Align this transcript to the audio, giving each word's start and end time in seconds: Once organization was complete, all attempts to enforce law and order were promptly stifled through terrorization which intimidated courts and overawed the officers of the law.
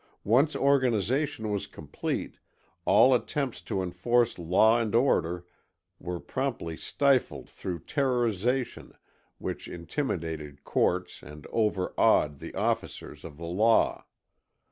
Once 0.23 0.55
organization 0.55 1.51
was 1.51 1.67
complete, 1.67 2.39
all 2.85 3.13
attempts 3.13 3.61
to 3.61 3.83
enforce 3.83 4.39
law 4.39 4.79
and 4.81 4.95
order 4.95 5.45
were 5.99 6.19
promptly 6.19 6.75
stifled 6.75 7.47
through 7.47 7.77
terrorization 7.77 8.95
which 9.37 9.67
intimidated 9.67 10.63
courts 10.63 11.21
and 11.21 11.45
overawed 11.51 12.39
the 12.39 12.51
officers 12.55 13.23
of 13.23 13.37
the 13.37 13.45
law. 13.45 14.03